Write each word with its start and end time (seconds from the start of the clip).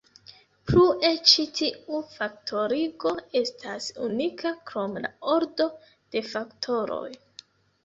Plue 0.69 1.11
ĉi 1.31 1.43
tiu 1.59 1.99
faktorigo 2.13 3.13
estas 3.41 3.91
unika 4.09 4.55
krom 4.73 4.99
la 5.07 5.15
ordo 5.37 5.71
de 6.17 6.27
faktoroj. 6.35 7.07